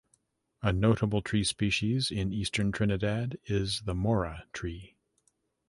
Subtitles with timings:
[0.63, 4.95] A notable tree species in eastern Trinidad is the "Mora" tree.